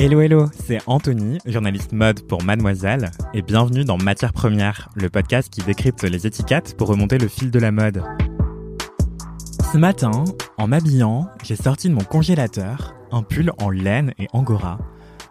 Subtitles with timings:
[0.00, 5.50] Hello hello, c'est Anthony, journaliste mode pour Mademoiselle, et bienvenue dans Matière Première, le podcast
[5.50, 8.04] qui décrypte les étiquettes pour remonter le fil de la mode.
[9.72, 10.22] Ce matin,
[10.56, 14.78] en m'habillant, j'ai sorti de mon congélateur un pull en laine et angora.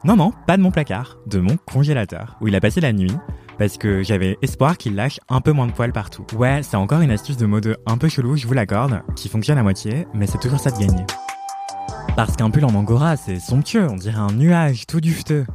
[0.04, 3.16] Non non, pas de mon placard, de mon congélateur, où il a passé la nuit,
[3.58, 6.26] parce que j'avais espoir qu'il lâche un peu moins de poils partout.
[6.36, 9.60] Ouais, c'est encore une astuce de mode un peu chelou, je vous l'accorde, qui fonctionne
[9.60, 11.06] à moitié, mais c'est toujours ça de gagner.
[12.18, 15.46] Parce qu'un pull en angora, c'est somptueux, on dirait un nuage tout dufteux.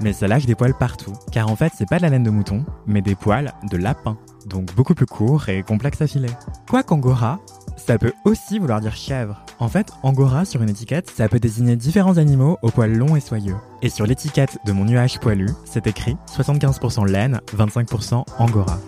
[0.00, 2.30] Mais ça lâche des poils partout, car en fait c'est pas de la laine de
[2.30, 6.30] mouton, mais des poils de lapin, donc beaucoup plus courts et complexes à filer.
[6.70, 7.38] Quoi qu'angora,
[7.76, 9.44] ça peut aussi vouloir dire chèvre.
[9.58, 13.20] En fait, angora sur une étiquette, ça peut désigner différents animaux aux poils longs et
[13.20, 13.56] soyeux.
[13.82, 18.78] Et sur l'étiquette de mon nuage poilu, c'est écrit 75% laine, 25% angora.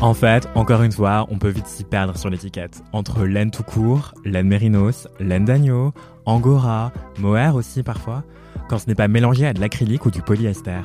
[0.00, 2.82] En fait, encore une fois, on peut vite s'y perdre sur l'étiquette.
[2.92, 5.92] Entre laine tout court, laine mérinos, laine d'agneau,
[6.26, 8.22] angora, mohair aussi parfois,
[8.68, 10.82] quand ce n'est pas mélangé à de l'acrylique ou du polyester.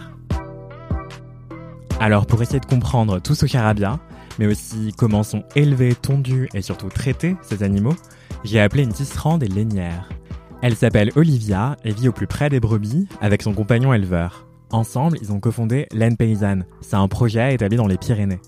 [2.00, 4.00] Alors pour essayer de comprendre tout ce charabia,
[4.38, 7.96] mais aussi comment sont élevés, tondus et surtout traités ces animaux,
[8.46, 10.08] j'ai appelé une tisserande et lainière.
[10.62, 14.46] Elle s'appelle Olivia et vit au plus près des brebis avec son compagnon éleveur.
[14.72, 16.66] Ensemble, ils ont cofondé Laine Paysanne.
[16.82, 18.40] C'est un projet établi dans les Pyrénées.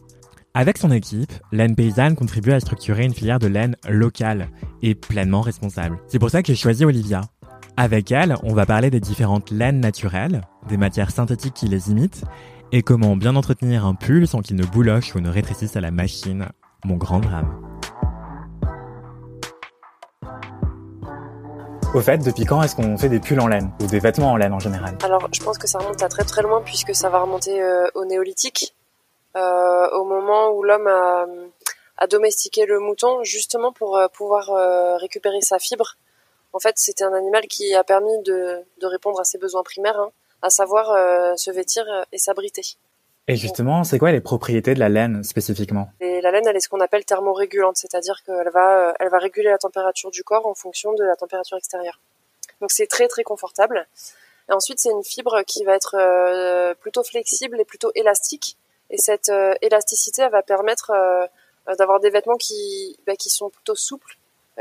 [0.53, 4.49] Avec son équipe, Laine Paysanne contribue à structurer une filière de laine locale
[4.81, 5.97] et pleinement responsable.
[6.07, 7.21] C'est pour ça que j'ai choisi Olivia.
[7.77, 12.25] Avec elle, on va parler des différentes laines naturelles, des matières synthétiques qui les imitent,
[12.73, 15.91] et comment bien entretenir un pull sans qu'il ne bouloche ou ne rétrécisse à la
[15.91, 16.49] machine.
[16.83, 17.55] Mon grand drame.
[21.93, 24.35] Au fait, depuis quand est-ce qu'on fait des pulls en laine ou des vêtements en
[24.35, 24.97] laine en général?
[25.03, 27.87] Alors, je pense que ça remonte à très très loin puisque ça va remonter euh,
[27.95, 28.75] au néolithique,
[29.35, 31.25] au moment où l'homme a,
[31.97, 35.97] a, domestiqué le mouton justement pour euh, pouvoir euh, récupérer sa fibre.
[36.53, 39.99] En fait, c'était un animal qui a permis de, de répondre à ses besoins primaires,
[39.99, 42.63] hein, à savoir euh, se vêtir et s'abriter.
[43.27, 45.89] Et justement, c'est quoi les propriétés de la laine spécifiquement?
[46.01, 49.49] Et la laine, elle est ce qu'on appelle thermorégulante, c'est-à-dire qu'elle va, elle va réguler
[49.49, 51.99] la température du corps en fonction de la température extérieure.
[52.59, 53.87] Donc c'est très très confortable.
[54.49, 58.57] Et ensuite, c'est une fibre qui va être euh, plutôt flexible et plutôt élastique.
[58.91, 61.25] Et cette euh, élasticité, elle va permettre euh,
[61.75, 64.17] d'avoir des vêtements qui, bah, qui sont plutôt souples,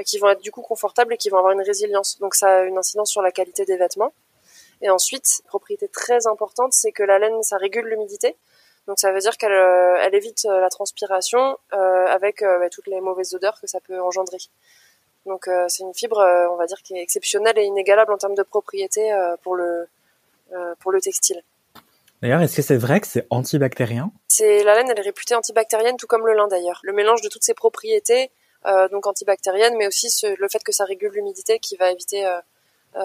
[0.06, 2.18] qui vont être du coup confortables et qui vont avoir une résilience.
[2.20, 4.14] Donc ça a une incidence sur la qualité des vêtements.
[4.82, 8.36] Et ensuite, propriété très importante, c'est que la laine, ça régule l'humidité.
[8.86, 13.34] Donc ça veut dire qu'elle elle évite la transpiration euh, avec euh, toutes les mauvaises
[13.34, 14.38] odeurs que ça peut engendrer.
[15.26, 16.18] Donc euh, c'est une fibre,
[16.50, 19.12] on va dire, qui est exceptionnelle et inégalable en termes de propriété
[19.42, 19.86] pour le
[20.80, 21.42] pour le textile.
[22.22, 24.12] D'ailleurs, est-ce que c'est vrai que c'est antibactérien?
[24.28, 26.80] C'est la laine, elle est réputée antibactérienne, tout comme le lin d'ailleurs.
[26.82, 28.30] Le mélange de toutes ces propriétés,
[28.92, 32.26] donc antibactériennes, mais aussi ce, le fait que ça régule l'humidité, qui va éviter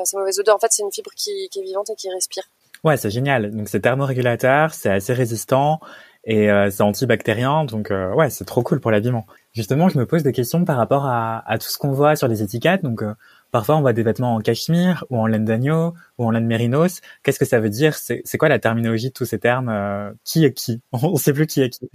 [0.03, 0.55] ces mauvaises odeurs.
[0.55, 2.43] En fait, c'est une fibre qui, qui est vivante et qui respire.
[2.83, 3.49] Ouais, c'est génial.
[3.51, 5.79] Donc c'est thermorégulateur, c'est assez résistant
[6.23, 7.65] et euh, c'est antibactérien.
[7.65, 9.25] Donc euh, ouais, c'est trop cool pour l'habillement.
[9.53, 12.27] Justement, je me pose des questions par rapport à, à tout ce qu'on voit sur
[12.27, 12.83] les étiquettes.
[12.83, 13.15] Donc euh,
[13.55, 16.99] parfois on voit des vêtements en cachemire ou en laine d'agneau ou en laine mérinos.
[17.23, 17.95] Qu'est-ce que ça veut dire?
[17.95, 20.81] C'est quoi la terminologie de tous ces termes euh, Qui est qui?
[20.91, 21.89] On ne sait plus qui est qui.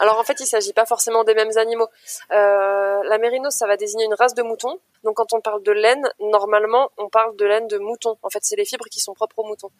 [0.00, 1.86] Alors en fait, il s'agit pas forcément des mêmes animaux.
[2.32, 4.80] Euh, la mérinos, ça va désigner une race de mouton.
[5.04, 8.16] Donc quand on parle de laine, normalement, on parle de laine de mouton.
[8.24, 9.70] En fait, c'est les fibres qui sont propres aux moutons.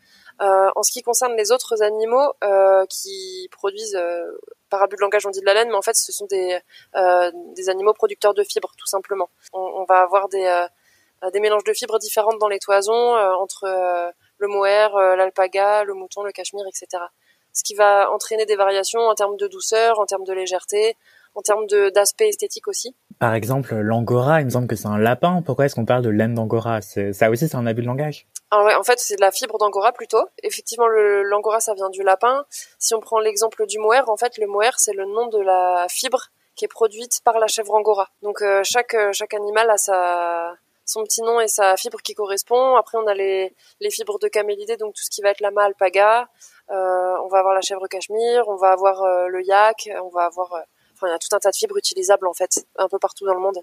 [0.40, 2.34] Euh, en ce qui concerne les autres animaux
[2.88, 3.98] qui produisent,
[4.70, 6.60] par abus de langage, on dit de la laine, mais en fait, ce sont des,
[7.68, 9.28] animaux producteurs de fibres, tout simplement.
[9.52, 10.66] On, va avoir des,
[11.32, 13.66] des mélanges de fibres différentes dans les toisons euh, entre
[14.38, 17.02] le mohair, l'alpaga, le mouton, le cachemire, etc.
[17.52, 20.96] Ce qui va entraîner des variations en termes de douceur, en termes de légèreté,
[21.34, 22.96] en termes d'aspect esthétique aussi.
[23.18, 25.42] Par exemple, l'angora, il me semble que c'est un lapin.
[25.44, 26.80] Pourquoi est-ce qu'on parle de laine d'angora?
[26.80, 29.58] Ça aussi, c'est un abus de langage Alors ouais, en fait, c'est de la fibre
[29.58, 30.24] d'angora plutôt.
[30.42, 32.44] Effectivement, l'angora, ça vient du lapin.
[32.78, 35.86] Si on prend l'exemple du mohair, en fait, le mohair, c'est le nom de la
[35.88, 38.08] fibre qui est produite par la chèvre angora.
[38.22, 40.54] Donc euh, chaque chaque animal a sa
[40.86, 42.76] son petit nom et sa fibre qui correspond.
[42.76, 45.64] Après, on a les, les fibres de camélidés, donc tout ce qui va être lama
[45.64, 46.28] alpaga.
[46.70, 50.24] Euh, on va avoir la chèvre cachemire, on va avoir euh, le yak, on va
[50.24, 50.60] avoir euh,
[50.96, 53.26] Enfin, il y a tout un tas de fibres utilisables en fait, un peu partout
[53.26, 53.58] dans le monde.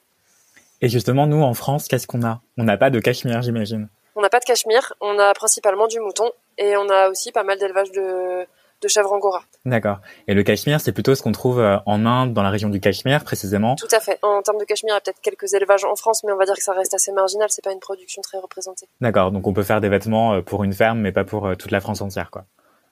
[0.82, 2.42] Et justement, nous en France, qu'est-ce qu'on a?
[2.58, 3.90] On n'a pas de cachemire, j'imagine.
[4.16, 7.42] On n'a pas de cachemire, on a principalement du mouton et on a aussi pas
[7.44, 8.46] mal d'élevage de,
[8.84, 9.44] de chèvres angora.
[9.66, 9.98] D'accord.
[10.28, 12.80] Et le cachemire, c'est plutôt ce qu'on trouve euh, en Inde, dans la région du
[12.80, 13.76] Cachemire précisément?
[13.76, 14.20] Tout à fait.
[14.22, 16.46] En termes de cachemire, il y a peut-être quelques élevages en France, mais on va
[16.46, 18.88] dire que ça reste assez marginal, c'est pas une production très représentée.
[19.02, 21.56] D'accord, donc on peut faire des vêtements euh, pour une ferme, mais pas pour euh,
[21.56, 22.46] toute la France entière, quoi.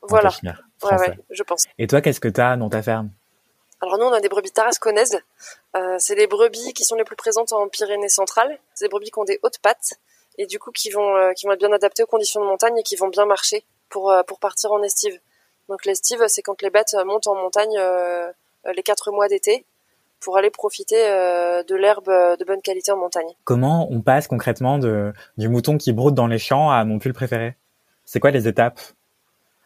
[0.03, 0.31] Voilà.
[0.41, 1.65] Ouais, ouais, je pense.
[1.77, 3.11] Et toi, qu'est-ce que tu as dans ta ferme?
[3.81, 5.19] Alors nous, on a des brebis tarasconnaises.
[5.75, 8.57] Euh, c'est les brebis qui sont les plus présentes en Pyrénées centrales.
[8.73, 9.93] C'est des brebis qui ont des hautes pattes
[10.37, 12.83] et du coup qui vont qui vont être bien adaptés aux conditions de montagne et
[12.83, 15.19] qui vont bien marcher pour pour partir en estive.
[15.71, 17.79] Donc l'estive, c'est quand les bêtes montent en montagne
[18.65, 19.65] les quatre mois d'été
[20.19, 23.29] pour aller profiter de l'herbe de bonne qualité en montagne.
[23.45, 27.13] Comment on passe concrètement de, du mouton qui broute dans les champs à mon pull
[27.13, 27.55] préféré?
[28.03, 28.81] C'est quoi les étapes?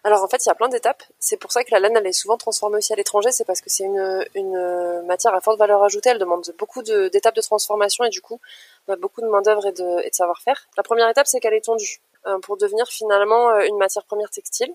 [0.03, 1.01] Alors en fait, il y a plein d'étapes.
[1.17, 3.31] C'est pour ça que la laine, elle est souvent transformée aussi à l'étranger.
[3.31, 6.11] C'est parce que c'est une, une matière à forte valeur ajoutée.
[6.11, 8.39] Elle demande beaucoup d'étapes de, transformation et du coup,
[8.87, 10.67] bah, beaucoup de main d'œuvre et de, de savoir-faire.
[10.77, 14.29] La première étape, c'est qu'elle est tondue euh, pour devenir finalement euh, une matière première
[14.29, 14.71] textile.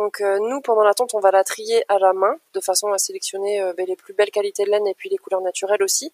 [0.00, 2.92] Donc euh, nous, pendant la tonte, on va la trier à la main de façon
[2.92, 6.12] à sélectionner ben, les plus belles qualités de laine et puis les couleurs naturelles aussi.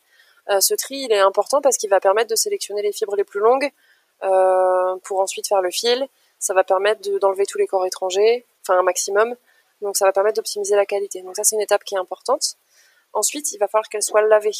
[0.48, 3.40] ce tri, il est important parce qu'il va permettre de sélectionner les fibres les plus
[3.40, 3.70] longues
[5.02, 8.82] pour ensuite faire le fil ça va permettre d'enlever tous les corps étrangers, enfin un
[8.82, 9.34] maximum.
[9.82, 11.22] Donc ça va permettre d'optimiser la qualité.
[11.22, 12.56] Donc ça c'est une étape qui est importante.
[13.12, 14.52] Ensuite, il va falloir qu'elle soit lavée.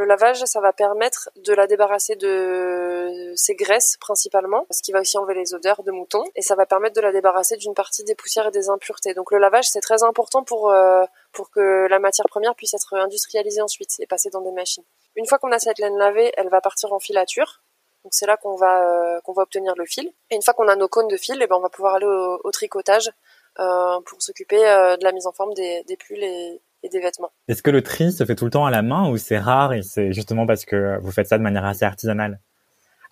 [0.00, 5.00] Le lavage, ça va permettre de la débarrasser de ses graisses principalement, ce qui va
[5.00, 8.02] aussi enlever les odeurs de mouton, et ça va permettre de la débarrasser d'une partie
[8.04, 9.12] des poussières et des impuretés.
[9.12, 12.94] Donc le lavage, c'est très important pour euh, pour que la matière première puisse être
[12.94, 14.84] industrialisée ensuite et passer dans des machines.
[15.16, 17.60] Une fois qu'on a cette laine lavée, elle va partir en filature.
[18.02, 20.10] Donc c'est là qu'on va euh, va obtenir le fil.
[20.30, 22.06] Et une fois qu'on a nos cônes de fil, eh ben on va pouvoir aller
[22.06, 23.10] au, tricotage
[23.58, 27.30] euh, pour s'occuper de la mise en forme des, des pulls et, et des vêtements.
[27.48, 29.72] Est-ce que le tri se fait tout le temps à la main ou c'est rare
[29.72, 32.40] et c'est justement parce que vous faites ça de manière assez artisanale?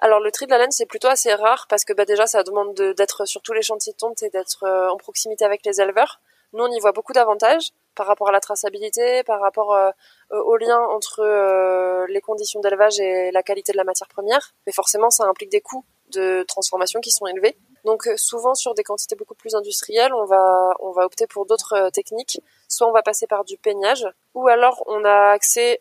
[0.01, 2.43] Alors le tri de la laine c'est plutôt assez rare parce que bah, déjà ça
[2.43, 6.21] demande d'être sur tous les chantiers de tonte et d'être en proximité avec les éleveurs.
[6.53, 9.91] Nous on y voit beaucoup d'avantages par rapport à la traçabilité, par rapport euh,
[10.31, 14.55] au lien entre euh, les conditions d'élevage et la qualité de la matière première.
[14.67, 17.57] Mais forcément, ça implique des coûts de transformation qui sont élevés.
[17.85, 21.45] Donc euh, souvent sur des quantités beaucoup plus industrielles, on va on va opter pour
[21.45, 22.41] d'autres techniques.
[22.69, 25.81] Soit on va passer par du peignage, ou alors on a accès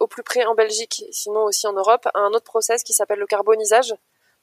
[0.00, 3.18] au plus près en Belgique, sinon aussi en Europe, à un autre process qui s'appelle
[3.18, 3.94] le carbonisage,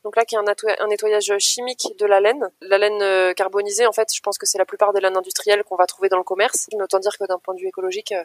[0.03, 2.49] donc là, qui est un, nettoyage chimique de la laine.
[2.61, 5.63] La laine euh, carbonisée, en fait, je pense que c'est la plupart des laines industrielles
[5.63, 6.67] qu'on va trouver dans le commerce.
[6.73, 8.23] Mais autant dire que d'un point de vue écologique, euh,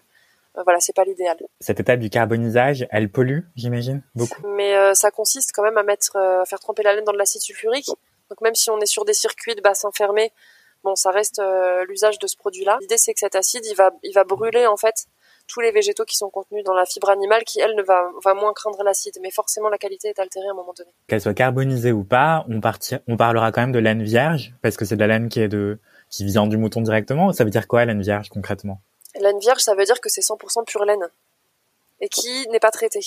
[0.56, 1.36] euh, voilà, c'est pas l'idéal.
[1.60, 4.46] Cette étape du carbonisage, elle pollue, j'imagine, beaucoup?
[4.48, 7.42] Mais ça consiste quand même à mettre, à faire tremper la laine dans de l'acide
[7.42, 7.90] sulfurique.
[8.30, 10.32] Donc même si on est sur des circuits de bassin fermé,
[10.86, 11.42] bon, ça reste
[11.88, 12.78] l'usage de ce produit-là.
[12.80, 15.06] L'idée, c'est que cet acide, il va, il va brûler en fait
[15.48, 18.34] tous les végétaux qui sont contenus dans la fibre animale qui, elle, ne va, va
[18.34, 19.18] moins craindre l'acide.
[19.22, 20.90] Mais forcément, la qualité est altérée à un moment donné.
[21.08, 22.60] Qu'elle soit carbonisée ou pas, on,
[23.08, 25.48] on parlera quand même de laine vierge, parce que c'est de la laine qui est
[25.48, 25.78] de,
[26.10, 27.32] qui vient du mouton directement.
[27.32, 28.80] Ça veut dire quoi, laine vierge, concrètement?
[29.20, 31.08] Laine vierge, ça veut dire que c'est 100% pure laine.
[32.00, 33.06] Et qui n'est pas traitée.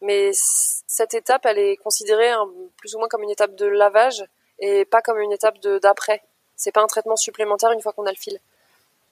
[0.00, 2.30] Mais cette étape, elle est considérée
[2.76, 4.24] plus ou moins comme une étape de lavage
[4.60, 6.22] et pas comme une étape d'après.
[6.58, 8.38] C'est pas un traitement supplémentaire une fois qu'on a le fil.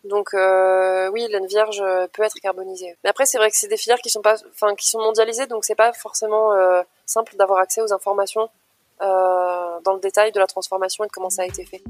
[0.04, 2.96] Donc euh, oui, laine vierge euh, peut être carbonisée.
[3.02, 5.46] Mais après, c'est vrai que c'est des filières qui sont pas, enfin, qui sont mondialisées,
[5.46, 8.48] donc c'est pas forcément euh, simple d'avoir accès aux informations
[8.98, 11.82] dans le détail de la transformation et de comment ça a été fait.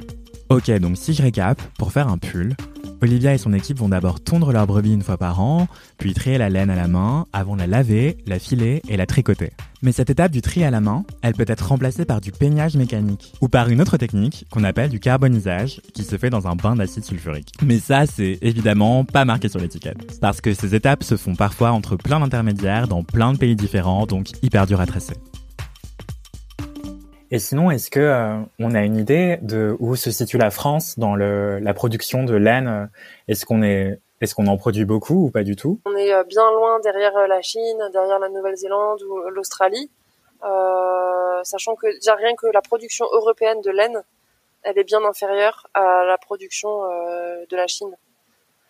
[0.49, 2.55] Ok, donc si je récap, pour faire un pull,
[3.03, 5.67] Olivia et son équipe vont d'abord tondre leur brebis une fois par an,
[5.99, 9.51] puis trier la laine à la main, avant la laver, la filer et la tricoter.
[9.83, 12.77] Mais cette étape du tri à la main, elle peut être remplacée par du peignage
[12.77, 16.55] mécanique, ou par une autre technique qu'on appelle du carbonisage, qui se fait dans un
[16.55, 17.53] bain d'acide sulfurique.
[17.63, 21.73] Mais ça, c'est évidemment pas marqué sur l'étiquette, parce que ces étapes se font parfois
[21.73, 25.15] entre plein d'intermédiaires dans plein de pays différents, donc hyper dur à tracer.
[27.31, 30.99] Et sinon, est-ce que euh, on a une idée de où se situe la France
[30.99, 32.91] dans le, la production de laine?
[33.29, 35.81] Est-ce qu'on est est-ce qu'on en produit beaucoup ou pas du tout?
[35.85, 39.91] On est euh, bien loin derrière euh, la Chine, derrière la Nouvelle-Zélande ou l'Australie,
[40.45, 44.03] euh, sachant que déjà rien que la production européenne de laine,
[44.63, 47.95] elle est bien inférieure à la production euh, de la Chine.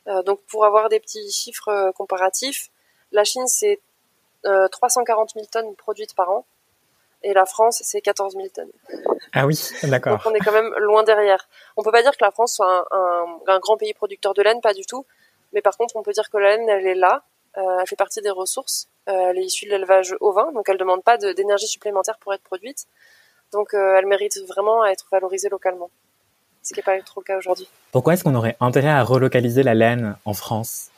[0.09, 2.69] Euh, donc pour avoir des petits chiffres comparatifs,
[3.12, 3.81] la Chine c'est
[4.71, 6.47] 340 000 tonnes produites par an
[7.23, 8.70] et la France, c'est 14 000 tonnes.
[9.32, 10.18] Ah oui, d'accord.
[10.18, 11.49] Donc on est quand même loin derrière.
[11.76, 14.75] On peut pas dire que la France soit un, grand pays producteur de laine, pas
[14.75, 15.06] du tout.
[15.52, 17.23] Mais par contre, on peut dire que la laine, elle est là.
[17.56, 18.88] Euh, elle fait partie des ressources.
[19.08, 22.42] Euh, elle est issue de l'élevage ovin, donc elle demande pas d'énergie supplémentaire pour être
[22.42, 22.87] produite.
[23.52, 25.90] Donc euh, elle mérite vraiment à être valorisée localement.
[26.62, 27.68] Ce qui n'est pas trop le cas aujourd'hui.
[27.92, 30.90] Pourquoi est-ce qu'on aurait intérêt à relocaliser la laine en France?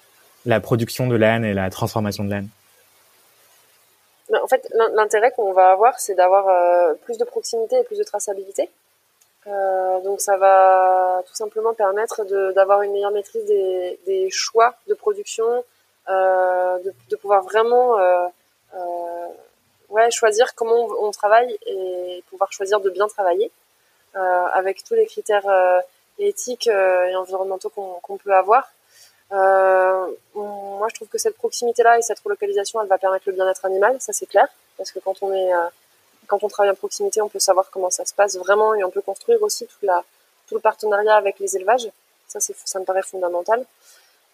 [0.47, 2.49] La production de laine et la transformation de laine?
[4.33, 8.05] En fait, l'intérêt qu'on va avoir, c'est d'avoir euh, plus de proximité et plus de
[8.05, 8.71] traçabilité.
[9.47, 14.95] Euh, donc ça va tout simplement permettre d'avoir une meilleure maîtrise des, des, choix de
[14.95, 15.65] production,
[16.09, 18.27] euh, de, de, pouvoir vraiment euh,
[18.75, 19.27] euh
[19.89, 23.51] ouais, choisir comment on, travaille et pouvoir choisir de bien travailler
[24.17, 25.49] euh, avec tous les critères
[26.19, 28.71] éthiques et environnementaux qu'on peut avoir.
[29.33, 33.65] Euh, moi, je trouve que cette proximité-là et cette relocalisation, elle va permettre le bien-être
[33.65, 35.67] animal, ça c'est clair, parce que quand on est euh,
[36.27, 38.91] quand on travaille en proximité, on peut savoir comment ça se passe vraiment et on
[38.91, 40.05] peut construire aussi tout, la,
[40.47, 41.89] tout le partenariat avec les élevages.
[42.27, 43.65] Ça, ça me paraît fondamental.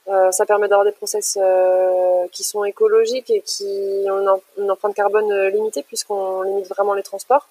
[0.08, 3.64] Euh, ça permet d'avoir des process euh, qui sont écologiques et qui
[4.10, 7.48] ont une, empreinte carbone limitée puisqu'on limite vraiment les transports.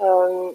[0.00, 0.50] Euh,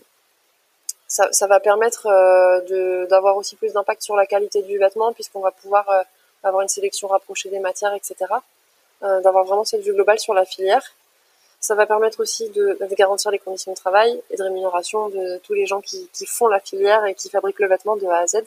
[1.07, 5.41] ça, ça, va permettre euh, d'avoir aussi plus d'impact sur la qualité du vêtement puisqu'on
[5.41, 5.85] va pouvoir
[6.43, 8.15] avoir une sélection rapprochée des matières, etc.
[9.01, 10.83] d'avoir vraiment cette vue globale sur la filière.
[11.59, 15.37] Ça va permettre aussi de, de, garantir les conditions de travail et de rémunération de
[15.39, 18.19] tous les gens qui, qui font la filière et qui fabriquent le vêtement de A
[18.19, 18.43] à Z.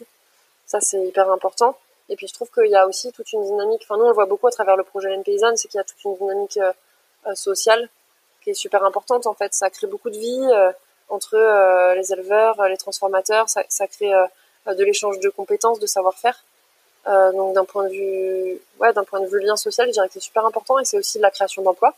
[0.67, 1.77] Ça, c'est hyper important.
[2.09, 4.15] Et puis je trouve qu'il y a aussi toute une dynamique, enfin nous on le
[4.15, 6.57] voit beaucoup à travers le projet Laine Paysanne, c'est qu'il y a toute une dynamique
[6.57, 6.73] euh,
[7.27, 7.89] euh, sociale
[8.43, 9.53] qui est super importante en fait.
[9.53, 10.73] Ça crée beaucoup de vie euh,
[11.09, 11.37] entre
[11.95, 14.13] les éleveurs, les transformateurs, ça, crée
[14.67, 16.45] de l'échange de compétences, de savoir-faire.
[17.07, 20.15] donc d'un point de vue, ouais, d'un point de vue lien social, je dirais que
[20.15, 21.95] c'est super important et c'est aussi de la création d'emplois,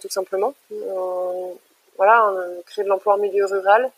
[0.00, 0.54] tout simplement.
[1.96, 2.32] voilà,
[2.66, 3.90] créer de l'emploi en milieu rural,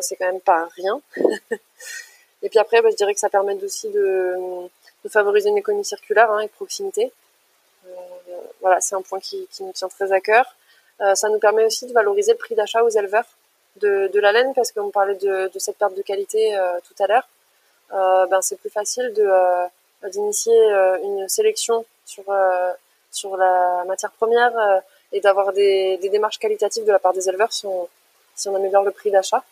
[0.00, 1.00] c'est quand même pas rien.
[2.42, 4.34] Et puis après, bah, je dirais que ça permet aussi de,
[5.04, 7.12] de favoriser une économie circulaire hein, et proximité.
[7.86, 7.90] Euh,
[8.60, 10.54] voilà, c'est un point qui, qui, nous tient très à cœur.
[11.00, 13.24] Euh, ça nous permet aussi de valoriser le prix d'achat aux éleveurs
[13.76, 17.02] de, de, la laine parce qu'on parlait de, de, cette perte de qualité euh, tout
[17.02, 17.28] à l'heure.
[17.92, 19.28] Euh, ben, c'est plus facile de
[20.08, 20.58] d'initier
[21.02, 22.24] une sélection sur
[23.10, 24.52] sur la matière première
[25.12, 27.86] et d'avoir des, des, démarches qualitatives de la part des éleveurs si on,
[28.34, 29.44] si on améliore le prix d'achat.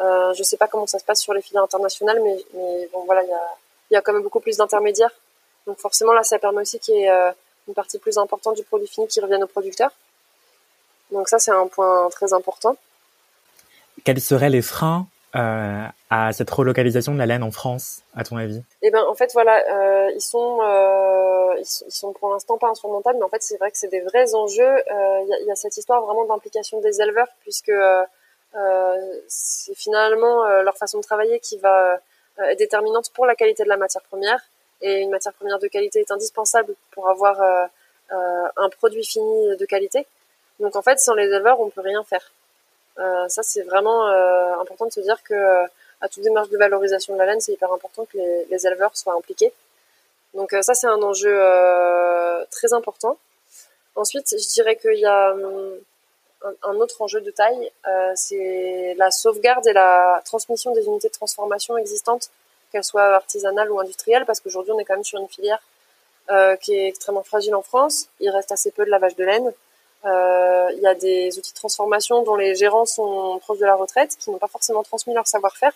[0.00, 3.04] Euh, je sais pas comment ça se passe sur les filières internationales, mais, mais bon,
[3.04, 3.42] voilà, il y a,
[3.92, 5.12] y a quand même beaucoup plus d'intermédiaires.
[5.66, 7.30] Donc forcément, là, ça permet aussi qu'il y ait euh,
[7.68, 9.92] une partie plus importante du produit fini qui revienne aux producteurs.
[11.14, 12.76] Donc ça, c'est un point très important.
[14.04, 15.06] Quels seraient les freins
[15.36, 18.62] euh, à cette relocalisation de la laine en France, à ton avis?
[18.82, 22.58] Eh ben, en fait, voilà, euh, ils sont, euh, ils sont, ils sont pour l'instant
[22.58, 24.76] pas insurmontables, mais en fait, c'est vrai que c'est des vrais enjeux.
[24.90, 27.72] Il y, y, a cette histoire vraiment d'implication des éleveurs, puisque
[29.28, 31.98] c'est finalement leur façon de travailler qui va
[32.38, 34.40] être déterminante pour la qualité de la matière première.
[34.82, 37.40] Et une matière première de qualité est indispensable pour avoir
[38.10, 40.06] un produit fini de qualité.
[40.60, 42.32] Donc en fait, sans les éleveurs, on peut rien faire.
[42.98, 45.64] Euh, ça, c'est vraiment euh, important de se dire que
[46.00, 48.18] à toute démarche de valorisation de la laine, c'est hyper important que
[48.50, 49.52] les, éleveurs soient impliqués.
[50.34, 51.34] Donc euh, ça, c'est un enjeu
[52.50, 53.18] très important.
[53.96, 55.78] Ensuite, je dirais qu'il y a hum,
[56.62, 61.12] un, autre enjeu de taille, euh, c'est la sauvegarde et la transmission des unités de
[61.12, 62.30] transformation existantes,
[62.72, 65.62] qu'elles soient artisanales ou industrielles, parce qu'aujourd'hui on est quand même sur une filière
[66.30, 68.08] euh, qui est extrêmement fragile en France.
[68.20, 69.52] Il reste assez peu de lavage de laine.
[70.04, 73.74] Euh, il y a des outils de transformation dont les gérants sont proches de la
[73.74, 75.72] retraite, qui n'ont pas forcément transmis leur savoir-faire.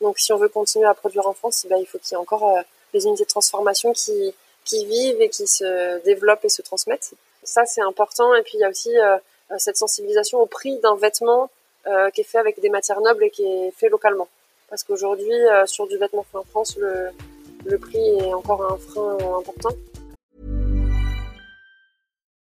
[0.00, 2.14] Donc si on veut continuer à produire en France, eh ben, il faut qu'il y
[2.14, 2.62] ait encore
[2.92, 4.34] des unités de transformation qui,
[4.70, 7.12] vivent et qui se développent et se transmettent.
[7.42, 8.34] Ça, c'est important.
[8.34, 8.90] Et puis, il y a aussi
[9.50, 11.50] euh, cette sensibilisation au prix d'un vêtement
[11.86, 14.28] euh, qui est fait avec des matières nobles et qui est fait localement.
[14.68, 19.16] Parce qu'aujourd'hui, euh, sur du vêtement fait en France, le prix est encore un frein
[19.38, 19.70] important.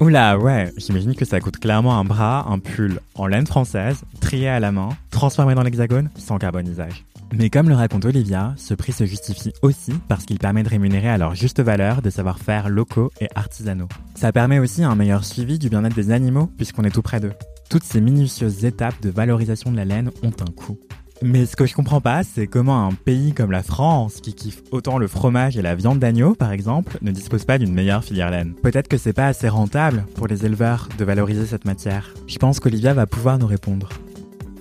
[0.00, 4.48] Oula, ouais, j'imagine que ça coûte clairement un bras, un pull en laine française, trié
[4.48, 7.04] à la main, transformé dans l'hexagone, sans carbonisage.
[7.34, 11.10] Mais comme le raconte Olivia, ce prix se justifie aussi parce qu'il permet de rémunérer
[11.10, 13.88] à leur juste valeur des savoir-faire locaux et artisanaux.
[14.14, 17.34] Ça permet aussi un meilleur suivi du bien-être des animaux puisqu'on est tout près d'eux.
[17.68, 20.78] Toutes ces minutieuses étapes de valorisation de la laine ont un coût.
[21.22, 24.62] Mais ce que je comprends pas, c'est comment un pays comme la France, qui kiffe
[24.70, 28.30] autant le fromage et la viande d'agneau, par exemple, ne dispose pas d'une meilleure filière
[28.30, 28.54] laine.
[28.62, 32.14] Peut-être que c'est pas assez rentable pour les éleveurs de valoriser cette matière.
[32.26, 33.90] Je pense qu'Olivia va pouvoir nous répondre.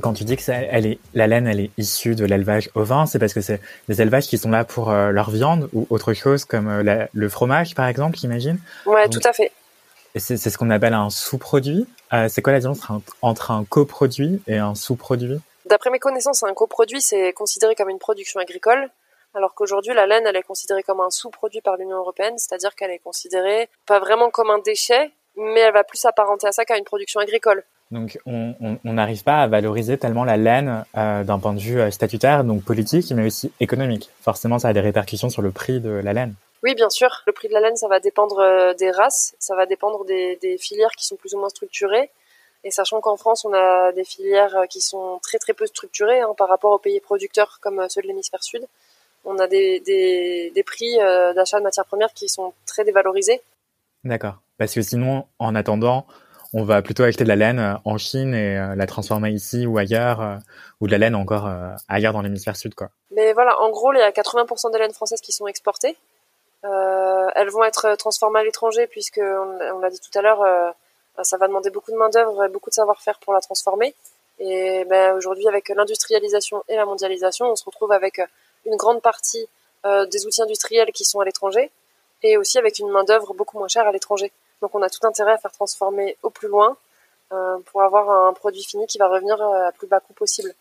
[0.01, 3.19] Quand tu dis que elle est, la laine, elle est issue de l'élevage ovin, c'est
[3.19, 6.43] parce que c'est des élevages qui sont là pour euh, leur viande ou autre chose
[6.43, 8.59] comme euh, le fromage, par exemple, j'imagine.
[8.85, 9.51] Ouais, tout à fait.
[10.15, 11.85] C'est ce qu'on appelle un sous-produit.
[12.11, 12.81] Euh, c'est quoi la différence
[13.21, 15.39] entre un coproduit et un sous-produit?
[15.69, 18.89] D'après mes connaissances, un coproduit, c'est considéré comme une production agricole,
[19.35, 22.89] alors qu'aujourd'hui, la laine, elle est considérée comme un sous-produit par l'Union européenne, c'est-à-dire qu'elle
[22.89, 26.75] est considérée pas vraiment comme un déchet, mais elle va plus s'apparenter à ça qu'à
[26.75, 27.63] une production agricole.
[27.91, 31.91] Donc on n'arrive pas à valoriser tellement la laine euh, d'un point de vue euh,
[31.91, 34.09] statutaire, donc politique, mais aussi économique.
[34.21, 36.33] Forcément, ça a des répercussions sur le prix de la laine.
[36.63, 37.21] Oui, bien sûr.
[37.27, 40.57] Le prix de la laine, ça va dépendre des races, ça va dépendre des, des
[40.57, 42.09] filières qui sont plus ou moins structurées.
[42.63, 46.33] Et sachant qu'en France, on a des filières qui sont très très peu structurées hein,
[46.37, 48.67] par rapport aux pays producteurs comme ceux de l'hémisphère sud,
[49.25, 53.41] on a des, des, des prix euh, d'achat de matières premières qui sont très dévalorisés.
[54.03, 54.35] D'accord.
[54.57, 56.05] Parce que sinon, en attendant,
[56.53, 59.65] on va plutôt acheter de la laine euh, en Chine et euh, la transformer ici
[59.65, 60.39] ou ailleurs,
[60.81, 61.49] ou de la laine encore
[61.87, 62.89] ailleurs dans l'hémisphère sud, quoi.
[63.11, 65.97] Mais voilà, en gros, il y a 80% des laines françaises qui sont exportées.
[66.65, 70.73] Euh, elles vont être transformées à l'étranger puisque, on, l'a dit tout à l'heure,
[71.23, 73.93] ça va demander beaucoup de main d'œuvre et beaucoup de savoir-faire pour la transformer.
[74.39, 78.21] Et ben, aujourd'hui, avec l'industrialisation et la mondialisation, on se retrouve avec
[78.65, 79.47] une grande partie
[79.85, 81.71] euh, des outils industriels qui sont à l'étranger
[82.21, 84.31] et aussi avec une main d'œuvre beaucoup moins chère à l'étranger.
[84.61, 86.75] Donc on a tout intérêt à faire transformer au plus loin
[87.31, 90.53] euh, pour avoir un produit fini qui va revenir euh, à plus bas coût possible.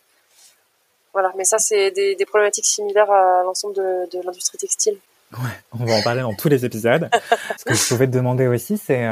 [1.13, 4.99] Voilà, mais ça c'est des, problématiques similaires à l'ensemble de, l'industrie textile.
[5.33, 7.11] Ouais, on va en parler dans tous les épisodes.
[7.59, 9.05] Ce que je pouvais te demander aussi, c'est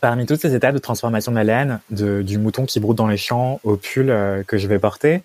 [0.00, 3.16] parmi toutes ces étapes de transformation de la laine, du mouton qui broute dans les
[3.16, 4.06] champs au pull
[4.46, 5.22] que je vais porter,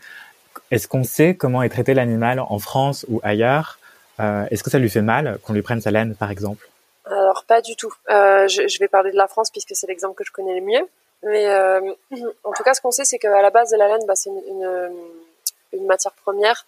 [0.71, 3.77] est-ce qu'on sait comment est traité l'animal en France ou ailleurs?
[4.19, 6.67] Euh, Est-ce que ça lui fait mal qu'on lui prenne sa laine, par exemple?
[7.05, 7.93] Alors, pas du tout.
[8.09, 10.87] Euh, je, vais parler de la France puisque c'est l'exemple que je connais le mieux.
[11.23, 11.93] Mais euh,
[12.43, 14.29] en tout cas, ce qu'on sait, c'est qu'à la base de la laine, bah, c'est
[14.29, 16.65] une, matière première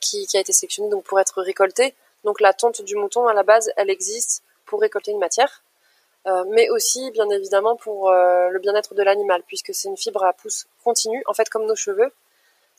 [0.00, 1.94] qui, a été sélectionnée donc, pour être récoltée.
[2.24, 5.61] Donc la tonte du mouton, à la base, elle existe pour récolter une matière.
[6.24, 10.66] Mais aussi bien évidemment pour le bien-être de l'animal, puisque c'est une fibre à pousse
[10.84, 12.12] continue, en fait comme nos cheveux.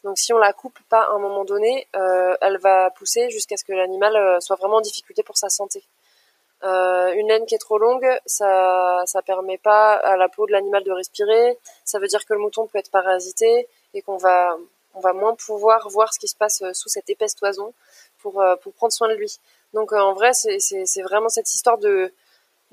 [0.04, 3.56] Donc si on la coupe pas à un moment donné, euh, elle va pousser jusqu'à
[3.56, 5.84] ce que l'animal euh, soit vraiment en difficulté pour sa santé.
[6.64, 10.52] Euh, une laine qui est trop longue, ça ça permet pas à la peau de
[10.52, 11.58] l'animal de respirer.
[11.86, 14.58] Ça veut dire que le mouton peut être parasité et qu'on va
[14.94, 17.74] on va moins pouvoir voir ce qui se passe sous cette épaisse toison
[18.20, 19.40] pour pour prendre soin de lui.
[19.74, 22.14] Donc en vrai, c'est c'est vraiment cette histoire de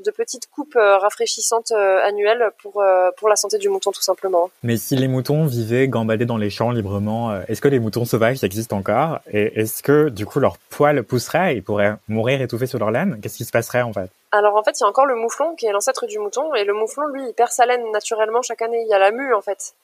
[0.05, 4.03] de petites coupes euh, rafraîchissantes euh, annuelles pour, euh, pour la santé du mouton tout
[4.03, 4.51] simplement.
[4.63, 8.43] Mais si les moutons vivaient gambadés dans les champs librement, est-ce que les moutons sauvages
[8.45, 9.21] existent encore?
[9.31, 12.91] Et est-ce que du coup leur poil pousserait et ils pourraient mourir étouffés sur leur
[12.91, 13.19] laine?
[13.23, 14.11] Qu'est-ce qui se passerait en fait?
[14.33, 16.65] Alors en fait il y a encore le mouflon qui est l'ancêtre du mouton et
[16.65, 18.83] le mouflon lui il perd sa laine naturellement chaque année.
[18.83, 19.75] Il y a la mue en fait.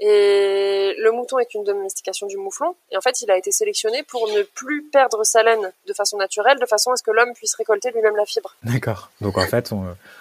[0.00, 2.76] Et le mouton est une domestication du mouflon.
[2.90, 6.16] Et en fait, il a été sélectionné pour ne plus perdre sa laine de façon
[6.16, 8.54] naturelle, de façon à ce que l'homme puisse récolter lui-même la fibre.
[8.62, 9.10] D'accord.
[9.20, 9.72] Donc en fait,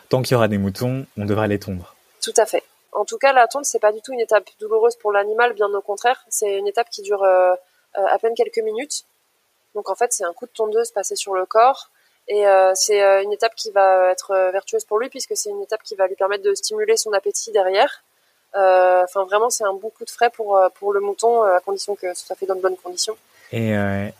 [0.09, 1.95] tant qu'il y aura des moutons, on devra les tondre.
[2.21, 2.63] Tout à fait.
[2.97, 5.71] En tout cas, la tonte, c'est pas du tout une étape douloureuse pour l'animal, bien
[5.71, 6.25] au contraire.
[6.29, 7.53] C'est une étape qui dure euh,
[7.97, 9.05] euh, à peine quelques minutes.
[9.75, 11.91] Donc en fait, c'est un coup de tondeuse passé sur le corps.
[12.27, 15.83] Et euh, c'est une étape qui va être vertueuse pour lui, puisque c'est une étape
[15.83, 18.03] qui va lui permettre de stimuler son appétit derrière.
[18.57, 21.57] Euh, enfin, vraiment, c'est un bon coup de frais pour, euh, pour le mouton, euh,
[21.57, 23.15] à condition que ce soit fait dans de bonnes conditions.
[23.53, 23.71] Et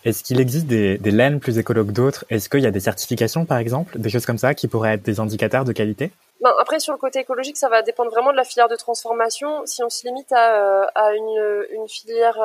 [0.06, 2.24] est-ce qu'il existe des, des, laines plus écologues que d'autres?
[2.30, 5.04] Est-ce qu'il y a des certifications, par exemple, des choses comme ça, qui pourraient être
[5.04, 6.14] des indicateurs de qualité?
[6.40, 9.66] Ben, Après, sur le côté écologique, ça va dépendre vraiment de la filière de transformation.
[9.66, 12.40] Si on se limite à, à une, une filière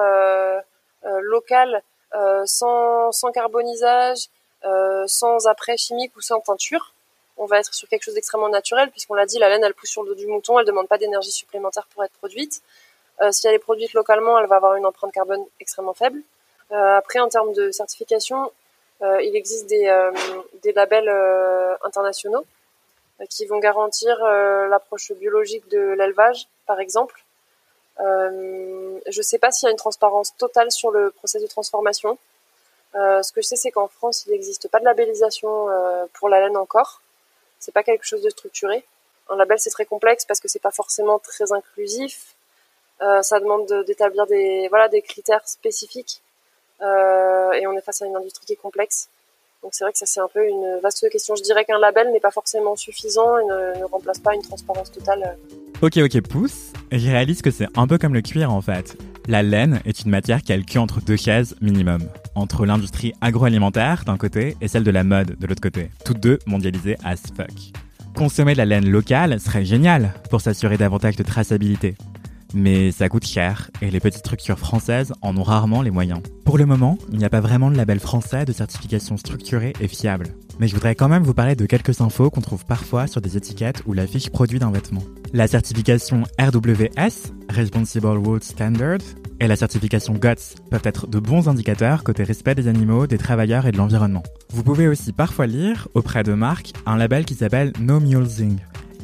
[1.21, 1.83] locale,
[2.47, 4.27] sans, sans carbonisage,
[5.07, 6.95] sans après chimique ou sans teinture,
[7.43, 9.91] on va être sur quelque chose d'extrêmement naturel, puisqu'on l'a dit, la laine, elle pousse
[9.91, 12.63] sur le dos du mouton, elle demande pas d'énergie supplémentaire pour être produite.
[13.21, 16.21] Euh, si elle est produite localement, elle va avoir une empreinte carbone extrêmement faible.
[16.71, 18.53] Euh, après, en termes de certification,
[19.03, 20.11] euh, il existe des,
[20.63, 21.11] des labels
[21.83, 22.45] internationaux
[23.29, 24.17] qui vont garantir
[24.71, 27.25] l'approche biologique de l'élevage, par exemple.
[27.99, 32.19] je ne sais pas s'il y a une transparence totale sur le processus de transformation.
[32.95, 35.67] ce que je sais, c'est qu'en France, il n'existe pas de labellisation
[36.15, 37.01] pour la laine encore
[37.63, 38.85] c'est pas quelque chose de structuré.
[39.31, 42.35] Un label c'est très complexe parce que c'est pas forcément très inclusif.
[43.01, 46.23] Euh, ça demande d'établir des voilà des critères spécifiques
[46.83, 49.09] euh, et on est face à une industrie qui est complexe.
[49.63, 51.37] Donc c'est vrai que ça c'est un peu une vaste question.
[51.37, 55.39] Je dirais qu'un label n'est pas forcément suffisant et ne, remplace pas une transparence totale.
[55.83, 58.97] Ok ok pouce, je réalise que c'est un peu comme le cuir en fait.
[59.29, 64.57] La laine est une matière qui entre deux chaises minimum, entre l'industrie agroalimentaire d'un côté
[64.61, 67.73] et celle de la mode de l'autre côté, toutes deux mondialisées as fuck.
[68.15, 71.97] Consommer de la laine locale serait génial pour s'assurer davantage de traçabilité.
[72.55, 76.21] Mais ça coûte cher et les petites structures françaises en ont rarement les moyens.
[76.45, 79.89] Pour le moment, il n'y a pas vraiment de label français de certification structurée et
[79.89, 80.29] fiable.
[80.59, 83.37] Mais je voudrais quand même vous parler de quelques infos qu'on trouve parfois sur des
[83.37, 85.03] étiquettes ou la fiche produit d'un vêtement.
[85.33, 89.01] La certification RWS, Responsible Wool Standard,
[89.43, 93.67] et la certification GOTS peuvent être de bons indicateurs côté respect des animaux, des travailleurs
[93.67, 94.23] et de l'environnement.
[94.51, 98.59] Vous pouvez aussi parfois lire, auprès de marques, un label qui s'appelle No Mulesing,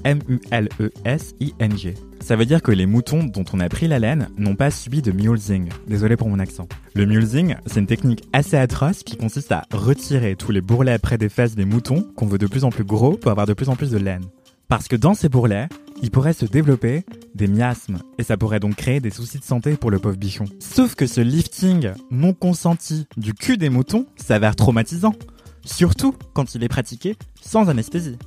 [0.04, 1.94] M-U-L-E-S-I-N-G.
[2.20, 5.02] Ça veut dire que les moutons dont on a pris la laine n'ont pas subi
[5.02, 5.70] de mulesing.
[5.88, 6.68] Désolé pour mon accent.
[6.94, 11.18] Le mulesing, c'est une technique assez atroce qui consiste à retirer tous les bourrelets près
[11.18, 13.70] des fesses des moutons qu'on veut de plus en plus gros pour avoir de plus
[13.70, 14.26] en plus de laine.
[14.68, 15.68] Parce que dans ces bourrelets,
[16.02, 19.76] il pourrait se développer des miasmes et ça pourrait donc créer des soucis de santé
[19.76, 20.44] pour le pauvre bichon.
[20.58, 25.14] Sauf que ce lifting non consenti du cul des moutons s'avère traumatisant,
[25.64, 28.18] surtout quand il est pratiqué sans anesthésie.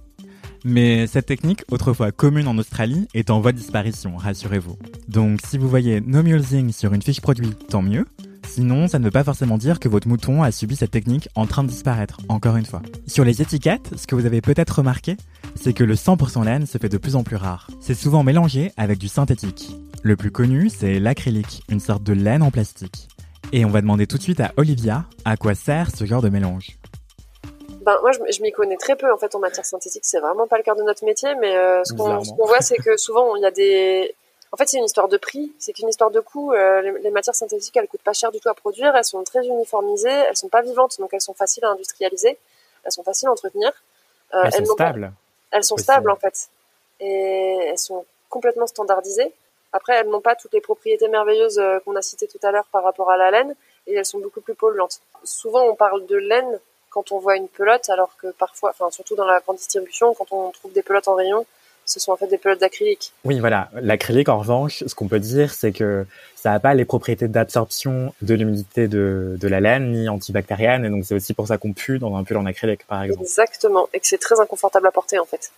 [0.63, 4.77] Mais cette technique, autrefois commune en Australie, est en voie de disparition, rassurez-vous.
[5.07, 8.05] Donc si vous voyez no mulesing sur une fiche produit, tant mieux.
[8.47, 11.45] Sinon, ça ne veut pas forcément dire que votre mouton a subi cette technique en
[11.47, 12.81] train de disparaître, encore une fois.
[13.07, 15.17] Sur les étiquettes, ce que vous avez peut-être remarqué,
[15.55, 17.67] c'est que le 100% laine se fait de plus en plus rare.
[17.79, 19.75] C'est souvent mélangé avec du synthétique.
[20.03, 23.07] Le plus connu, c'est l'acrylique, une sorte de laine en plastique.
[23.53, 26.29] Et on va demander tout de suite à Olivia à quoi sert ce genre de
[26.29, 26.77] mélange.
[27.85, 30.03] Ben, moi, je, m'y connais très peu en fait en matière synthétique.
[30.05, 32.61] C'est vraiment pas le cœur de notre métier, mais euh, ce qu'on ce qu'on voit,
[32.61, 34.15] c'est que souvent il y a des.
[34.53, 36.51] En fait, c'est une histoire de prix, c'est qu'une histoire de coût.
[36.53, 38.93] Euh, les, matières synthétiques, elles coûtent pas cher du tout à produire.
[38.95, 42.37] Elles sont très uniformisées, elles sont pas vivantes, donc elles sont faciles à industrialiser,
[42.83, 43.71] elles sont faciles à entretenir.
[44.33, 45.13] Euh, Elles sont pas- stables.
[45.51, 46.49] elles sont stables en fait,
[47.01, 49.33] et elles sont complètement standardisées.
[49.73, 52.65] Après, elles n'ont pas toutes les propriétés merveilleuses euh, qu'on a citées tout à l'heure
[52.71, 53.55] par rapport à la laine,
[53.87, 54.99] et elles sont beaucoup plus polluantes.
[55.23, 56.59] Souvent, on parle de laine
[56.89, 60.31] quand on voit une pelote, alors que parfois, enfin surtout dans la grande distribution, quand
[60.31, 61.45] on trouve des pelotes en rayon,
[61.85, 63.11] ce sont en fait des pelotes d'acrylique.
[63.25, 63.69] Oui, voilà.
[63.73, 68.13] L'acrylique, en revanche, ce qu'on peut dire, c'est que ça n'a pas les propriétés d'absorption
[68.21, 71.73] de l'humidité de, de la laine, ni antibactérienne, et donc c'est aussi pour ça qu'on
[71.73, 73.23] pue dans un pull en acrylique, par exemple.
[73.23, 75.51] Exactement, et que c'est très inconfortable à porter en fait.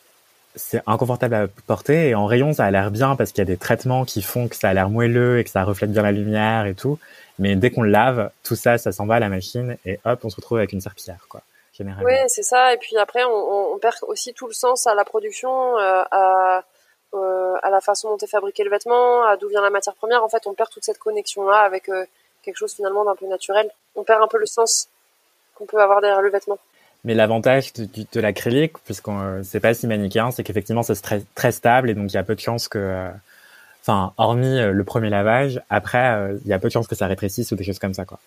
[0.56, 3.46] C'est inconfortable à porter, et en rayon, ça a l'air bien parce qu'il y a
[3.46, 6.12] des traitements qui font que ça a l'air moelleux et que ça reflète bien la
[6.12, 7.00] lumière et tout.
[7.40, 10.20] Mais dès qu'on le lave, tout ça, ça s'en va à la machine, et hop,
[10.24, 11.42] on se retrouve avec une serpillière, quoi.
[11.78, 12.08] Généralement.
[12.08, 12.74] Oui, c'est ça.
[12.74, 16.04] Et puis après, on, on- on perd aussi tout le sens à la production, euh,
[16.12, 16.64] à,
[17.16, 20.24] euh, à la façon dont est fabriqué le vêtement, à d'où vient la matière première.
[20.24, 22.06] En fait, on perd toute cette connexion-là avec euh,
[22.44, 23.70] quelque chose finalement d'un peu naturel.
[23.96, 24.88] On perd un peu le sens
[25.56, 26.60] qu'on peut avoir derrière le vêtement.
[27.06, 31.22] Mais l'avantage de, de l'acrylique, puisqu'on euh, c'est pas si manichéen, c'est qu'effectivement c'est très,
[31.36, 33.10] très stable et donc il y a peu de chances que, euh,
[33.82, 37.08] enfin, hormis euh, le premier lavage, après il y a peu de chances que ça
[37.08, 38.20] rétrécisse ou des choses comme ça, quoi.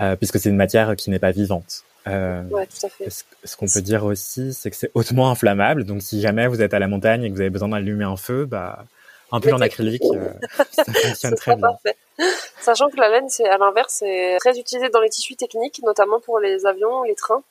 [0.00, 1.84] Euh, puisque c'est une matière qui n'est pas vivante.
[2.06, 3.08] Euh, Ouais, tout à fait.
[3.08, 5.84] ce ce qu'on peut dire aussi, c'est que c'est hautement inflammable.
[5.84, 8.16] Donc si jamais vous êtes à la montagne et que vous avez besoin d'allumer un
[8.16, 8.84] feu, bah
[9.32, 10.32] un pull en acrylique, euh,
[10.72, 11.68] ça fonctionne très bien.
[11.68, 11.96] parfait.
[12.60, 16.20] Sachant que la laine, c'est à l'inverse, c'est très utilisé dans les tissus techniques, notamment
[16.20, 17.42] pour les avions, les trains,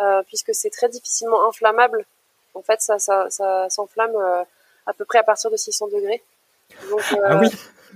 [0.00, 2.04] euh, puisque c'est très difficilement inflammable.
[2.54, 4.42] En fait, ça, ça, ça s'enflamme euh,
[4.86, 6.22] à peu près à partir de 600 degrés.
[6.90, 7.48] Donc, euh, Ah oui.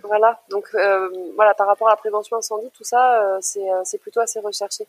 [0.04, 0.40] Voilà.
[0.50, 3.98] Donc, euh, voilà, par rapport à la prévention incendie, tout ça, euh, c'est, euh, c'est
[3.98, 4.86] plutôt assez recherché.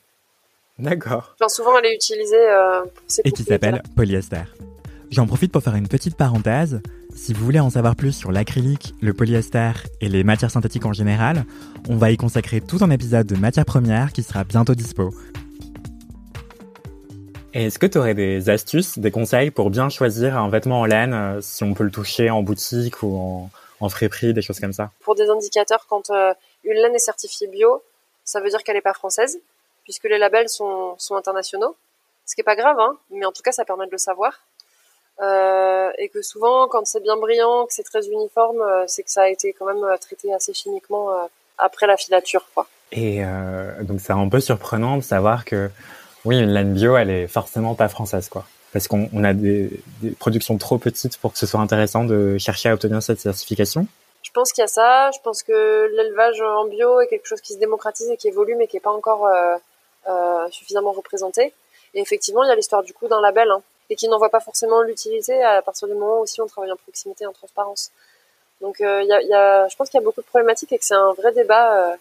[0.79, 1.35] D'accord.
[1.39, 2.83] Enfin, souvent, elle est utilisée euh,
[3.23, 4.43] et qui s'appelle polyester.
[5.11, 6.81] J'en profite pour faire une petite parenthèse.
[7.15, 10.93] Si vous voulez en savoir plus sur l'acrylique, le polyester et les matières synthétiques en
[10.93, 11.45] général,
[11.87, 15.13] on va y consacrer tout un épisode de matières premières qui sera bientôt dispo.
[17.53, 21.39] Est-ce que tu aurais des astuces, des conseils pour bien choisir un vêtement en laine,
[21.41, 23.49] si on peut le toucher en boutique ou en,
[23.83, 27.47] en friperie, des choses comme ça pour des indicateurs quand euh, une laine est certifiée
[27.47, 27.83] bio,
[28.23, 29.39] ça veut dire qu'elle n'est pas française,
[29.83, 31.75] puisque les labels sont, sont internationaux.
[32.25, 34.39] Ce qui est pas grave, hein, mais en tout cas, ça permet de le savoir.
[35.21, 39.11] Euh, et que souvent, quand c'est bien brillant, que c'est très uniforme, euh, c'est que
[39.11, 41.09] ça a été quand même euh, traité assez chimiquement
[41.57, 42.67] après la filature, quoi.
[42.91, 43.23] Et
[43.81, 45.69] donc c'est un peu surprenant de savoir que
[46.25, 48.45] oui, une laine bio, elle est forcément pas française, quoi.
[48.73, 49.69] Parce qu'on on a des,
[50.19, 53.87] productions trop petites pour que ce soit intéressant de chercher à obtenir cette certification.
[54.23, 55.11] Je pense qu'il y a ça.
[55.11, 58.55] Je pense que l'élevage en bio est quelque chose qui se démocratise et qui évolue,
[58.55, 59.55] mais qui n'est pas encore euh,
[60.09, 61.53] euh, suffisamment représenté.
[61.93, 64.29] Et effectivement, il y a l'histoire du coup d'un label, hein, et qui n'en voit
[64.31, 67.91] pas forcément l'utilité à partir du moment où aussi on travaille en proximité, en transparence.
[68.61, 71.31] Donc, euh, je pense qu'il y a beaucoup de problématiques et que c'est un vrai
[71.33, 71.95] débat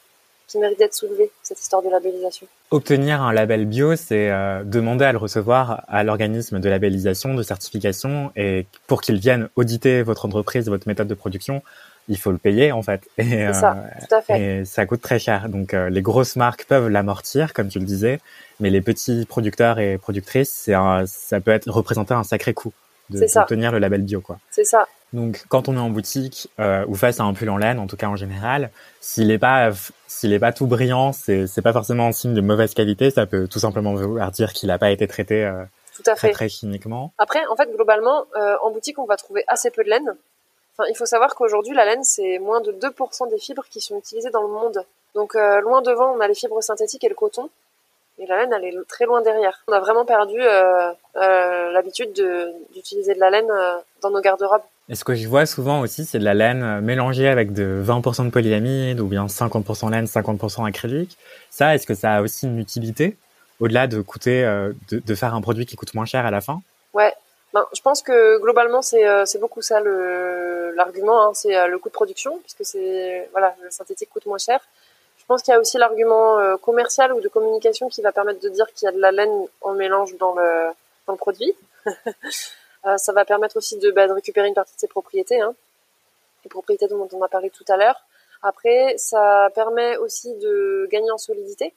[0.52, 2.46] qui mérite d'être soulevé, cette histoire de labellisation.
[2.70, 7.42] Obtenir un label bio, c'est euh, demander à le recevoir à l'organisme de labellisation, de
[7.42, 11.62] certification, et pour qu'il vienne auditer votre entreprise, votre méthode de production,
[12.08, 13.08] il faut le payer en fait.
[13.18, 14.40] Et, C'est ça, euh, tout à fait.
[14.60, 15.48] et ça coûte très cher.
[15.48, 18.20] Donc euh, les grosses marques peuvent l'amortir, comme tu le disais,
[18.60, 20.74] mais les petits producteurs et productrices, c'est
[21.06, 22.72] ça peut être représenter un sacré coût
[23.10, 24.38] de- d'obtenir le label bio, quoi.
[24.50, 24.86] C'est ça.
[25.12, 27.86] Donc, quand on est en boutique euh, ou face à un pull en laine, en
[27.86, 28.70] tout cas en général,
[29.00, 29.70] s'il est pas
[30.06, 33.10] s'il est pas tout brillant, c'est c'est pas forcément un signe de mauvaise qualité.
[33.10, 36.28] Ça peut tout simplement vouloir dire qu'il n'a pas été traité euh, Tout à très
[36.28, 36.34] fait.
[36.34, 37.12] très chimiquement.
[37.18, 40.16] Après, en fait, globalement, euh, en boutique, on va trouver assez peu de laine.
[40.74, 43.98] Enfin, il faut savoir qu'aujourd'hui, la laine, c'est moins de 2% des fibres qui sont
[43.98, 44.84] utilisées dans le monde.
[45.14, 47.50] Donc, euh, loin devant, on a les fibres synthétiques et le coton.
[48.18, 49.62] Et la laine, elle est très loin derrière.
[49.68, 52.12] On a vraiment perdu euh, euh, l'habitude
[52.72, 54.62] d'utiliser de, la laine euh, dans nos garde-robes.
[54.88, 58.26] Et ce que je vois souvent aussi, c'est de la laine mélangée avec de 20%
[58.26, 61.16] de polyamide ou bien 50% laine, 50% acrylique.
[61.50, 63.16] Ça, est-ce que ça a aussi une utilité
[63.60, 66.62] au-delà de coûter, de, de, faire un produit qui coûte moins cher à la fin?
[66.94, 67.14] Ouais,
[67.54, 71.94] ben, je pense que globalement c'est c'est beaucoup ça l'argument, hein, c'est le coût de
[71.94, 74.60] production puisque c'est voilà le synthétique coûte moins cher.
[75.22, 78.40] Je pense qu'il y a aussi l'argument euh, commercial ou de communication qui va permettre
[78.40, 80.70] de dire qu'il y a de la laine en mélange dans le,
[81.06, 81.54] dans le produit.
[82.86, 85.54] euh, ça va permettre aussi de, bah, de, récupérer une partie de ses propriétés, hein,
[86.44, 88.02] les propriétés dont on a parlé tout à l'heure.
[88.42, 91.72] Après, ça permet aussi de gagner en solidité.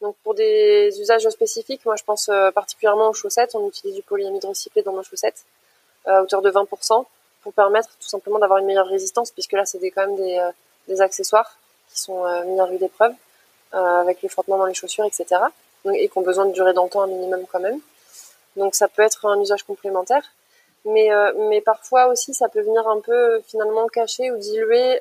[0.00, 3.54] Donc pour des usages spécifiques, moi je pense euh, particulièrement aux chaussettes.
[3.54, 5.44] On utilise du polyamide recyclé dans nos chaussettes
[6.06, 7.04] euh, à hauteur de 20%
[7.42, 10.50] pour permettre tout simplement d'avoir une meilleure résistance, puisque là c'est quand même des,
[10.88, 11.56] des accessoires
[11.90, 13.14] qui sont mis en rue d'épreuve,
[13.74, 15.42] euh, avec les frottements dans les chaussures, etc.
[15.92, 17.80] et qui ont besoin de durer dans le temps un minimum quand même.
[18.58, 20.22] Donc ça peut être un usage complémentaire.
[20.84, 25.00] Mais, euh, mais parfois aussi, ça peut venir un peu finalement cacher ou diluer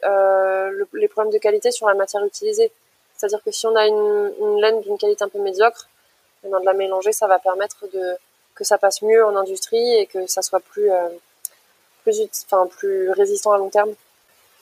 [0.94, 2.72] les problèmes de qualité sur la matière utilisée.
[3.16, 5.88] C'est-à-dire que si on a une, laine d'une qualité un peu médiocre,
[6.46, 8.16] eh ben, de la mélanger, ça va permettre de,
[8.56, 10.90] que ça passe mieux en industrie et que ça soit plus,
[12.46, 13.94] enfin, plus résistant à long terme.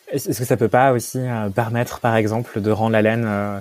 [0.08, 3.60] Est-ce que ça peut pas aussi euh, permettre, par exemple, de rendre la laine euh,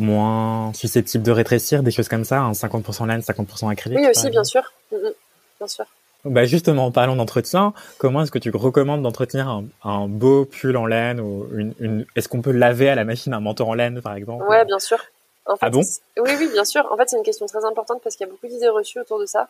[0.00, 4.44] moins susceptible de rétrécir, des choses comme ça, 50% laine, 50% acrylique Oui, aussi, bien
[4.44, 4.72] sûr.
[4.92, 5.12] Mm, mm.
[5.58, 5.86] bien sûr.
[6.24, 7.72] Bah justement, parlons d'entretien.
[7.98, 12.42] Comment est-ce que tu recommandes d'entretenir un, beau pull en laine ou une, Est-ce qu'on
[12.42, 14.98] peut laver à la machine un manteau en laine, par exemple Ouais, bien sûr.
[15.46, 15.80] ah bon?
[16.18, 16.86] Oui, oui, bien sûr.
[16.92, 19.18] En fait, c'est une question très importante parce qu'il y a beaucoup d'idées reçues autour
[19.18, 19.48] de ça.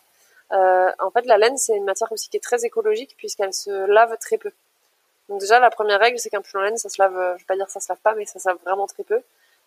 [0.53, 3.91] Euh, en fait, la laine, c'est une matière aussi qui est très écologique puisqu'elle se
[3.91, 4.51] lave très peu.
[5.31, 7.43] Donc déjà la première règle c'est qu'un pull en laine ça se lave, euh, je
[7.43, 9.21] vais pas dire ça se lave pas mais ça se lave vraiment très peu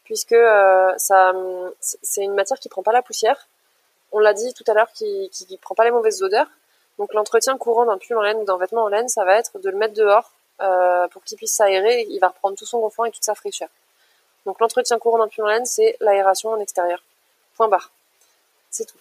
[0.04, 1.32] puisque euh, ça
[1.80, 3.48] c'est une matière qui prend pas la poussière.
[4.12, 6.46] On l'a dit tout à l'heure qui, qui, prend pas les mauvaises odeurs.
[6.98, 9.58] Donc l'entretien courant d'un pull en laine ou d'un vêtement en laine ça va être
[9.58, 10.30] de le mettre dehors
[10.62, 13.68] euh, pour qu'il puisse s'aérer il va reprendre tout son gonflant et toute sa fraîcheur.
[14.46, 17.02] Donc l'entretien courant d'un pull en laine c'est l'aération en extérieur.
[17.56, 17.90] Point barre.
[18.70, 18.98] C'est tout.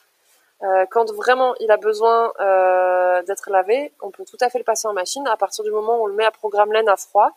[0.64, 4.64] Euh, quand vraiment il a besoin euh, d'être lavé, on peut tout à fait le
[4.64, 5.28] passer en machine.
[5.28, 7.32] À partir du moment où on le met à programme laine à froid,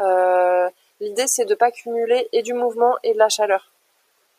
[0.00, 0.68] euh,
[1.00, 3.70] l'idée c'est de pas cumuler et du mouvement et de la chaleur.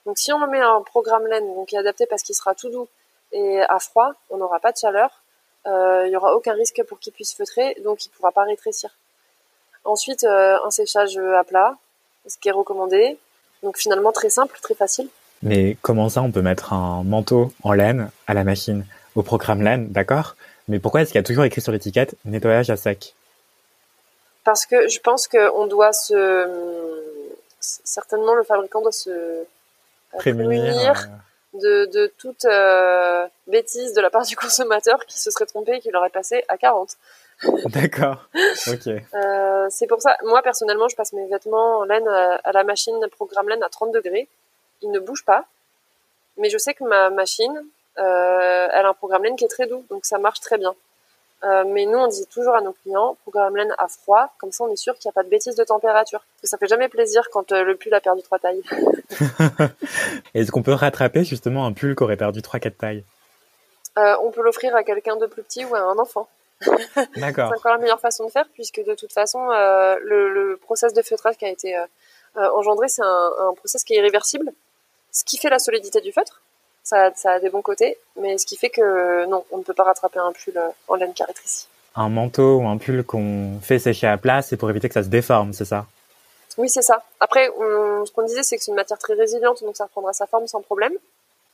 [0.06, 2.70] Donc si on met en programme laine, donc qui est adapté parce qu'il sera tout
[2.70, 2.88] doux
[3.32, 5.22] et à froid, on n'aura pas de chaleur.
[5.66, 8.90] Il n'y aura aucun risque pour qu'il puisse feutrer, donc il ne pourra pas rétrécir.
[9.84, 11.78] Ensuite, un séchage à plat,
[12.28, 13.18] ce qui est recommandé.
[13.62, 15.08] Donc finalement très simple, très facile.
[15.44, 19.62] Mais comment ça, on peut mettre un manteau en laine à la machine au programme
[19.62, 20.36] laine, d'accord?
[20.68, 23.14] Mais pourquoi est-ce qu'il y a toujours écrit sur l'étiquette nettoyage à sec
[24.44, 26.48] Parce que je pense qu'on doit se...
[27.60, 29.44] Certainement, le fabricant doit se euh,
[30.18, 31.10] prémunir
[31.54, 31.60] euh.
[31.60, 35.80] de, de, toute euh, bêtise de la part du consommateur qui se serait trompé et
[35.80, 36.98] qui l'aurait passé à 40.
[37.66, 38.28] D'accord.
[38.68, 38.88] Ok.
[38.88, 43.00] Euh, c'est pour ça, moi personnellement, je passe mes vêtements en laine à, la machine
[43.12, 44.28] programme laine à 30 degrés
[44.82, 45.46] il ne bouge pas.
[46.38, 47.54] Mais je sais que ma machine,
[47.98, 50.74] euh, elle a un programme laine qui est très doux, donc ça marche très bien.
[51.44, 54.64] Euh, mais nous, on dit toujours à nos clients, programme laine à froid, comme ça
[54.64, 56.20] on est sûr qu'il n'y a pas de bêtises de température.
[56.20, 58.62] Parce que ça fait jamais plaisir quand euh, le pull a perdu trois tailles.
[60.34, 63.04] Est-ce qu'on peut rattraper justement un pull qui aurait perdu trois, quatre tailles?
[63.98, 66.28] On peut l'offrir à quelqu'un de plus petit ou à un enfant.
[67.18, 67.50] D'accord.
[67.50, 71.02] c'est encore la meilleure façon de faire, puisque de toute façon, le, le, process de
[71.02, 71.78] feutrage qui a été
[72.36, 74.54] engendré, c'est un, un process qui est irréversible
[75.12, 76.42] ce qui fait la solidité du feutre.
[76.84, 79.74] Ça, ça, a des bons côtés, mais ce qui fait que non, on ne peut
[79.74, 81.14] pas rattraper un pull euh, en laine
[81.46, 81.68] ici.
[81.96, 85.04] Un manteau ou un pull qu'on fait sécher à plat, c'est pour éviter que ça
[85.04, 85.86] se déforme, c'est ça?
[86.58, 87.04] Oui, c'est ça.
[87.20, 90.26] Après, ce qu'on disait, c'est que c'est une matière très résiliente, donc ça reprendra sa
[90.26, 90.94] forme sans problème.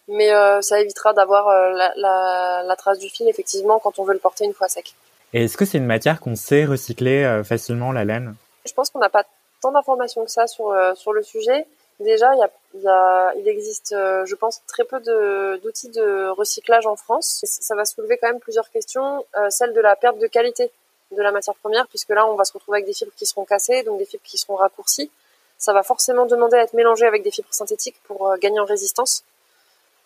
[0.07, 4.05] Mais euh, ça évitera d'avoir euh, la, la, la, trace du fil, effectivement, quand on
[4.05, 4.95] veut le porter une fois sec.
[5.33, 8.35] Et est-ce que c'est une matière qu'on sait recycler facilement, la laine?
[8.65, 9.25] Je pense qu'on n'a pas
[9.61, 11.67] tant d'informations que ça sur, sur le sujet.
[11.99, 16.29] Déjà, il y a, y a, il existe, euh, je pense, très peu d'outils de,
[16.29, 17.43] recyclage en France.
[17.43, 19.25] ça va soulever quand même plusieurs questions.
[19.35, 20.71] Euh, celle de la perte de qualité
[21.11, 23.45] de la matière première, puisque là, on va se retrouver avec des fibres qui seront
[23.45, 25.09] cassées, donc des fibres qui seront raccourcies.
[25.57, 28.65] Ça va forcément demander à être mélangé avec des fibres synthétiques pour euh, gagner en
[28.65, 29.23] résistance.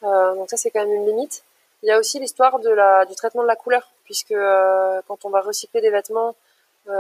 [0.03, 1.43] Euh, donc ça, c'est quand même une limite.
[1.83, 4.35] Il y a aussi l'histoire du traitement de la couleur, puisque
[5.07, 6.35] quand on va recycler des vêtements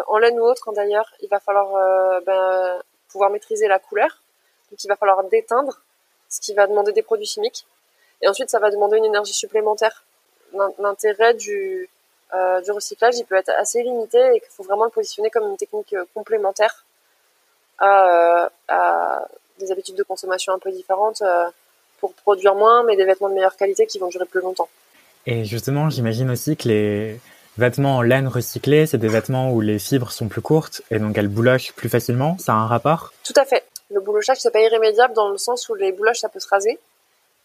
[0.07, 4.20] en laine ou autre, d'ailleurs, il va falloir ben, pouvoir maîtriser la couleur
[4.71, 5.79] donc il va falloir déteindre,
[6.29, 7.67] ce qui va demander des produits chimiques.
[8.21, 10.03] Et ensuite, ça va demander une énergie supplémentaire.
[10.79, 11.89] L'intérêt du,
[12.33, 15.49] euh, du recyclage, il peut être assez limité et qu'il faut vraiment le positionner comme
[15.49, 16.85] une technique euh, complémentaire
[17.79, 19.27] à, euh, à
[19.59, 21.21] des habitudes de consommation un peu différentes
[21.99, 24.69] pour produire moins, mais des vêtements de meilleure qualité qui vont durer plus longtemps.
[25.27, 27.19] Et justement, j'imagine aussi que les
[27.57, 31.17] vêtements en laine recyclée, c'est des vêtements où les fibres sont plus courtes et donc
[31.17, 32.37] elles boulochent plus facilement.
[32.39, 33.13] Ça a un rapport?
[33.23, 33.63] Tout à fait.
[33.93, 36.79] Le boulochage, c'est pas irrémédiable dans le sens où les bouloches, ça peut se raser.